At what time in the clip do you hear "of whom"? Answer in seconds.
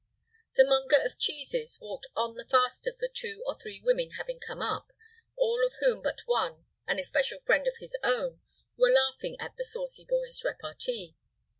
5.63-6.01